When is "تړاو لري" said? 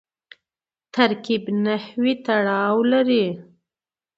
2.25-3.25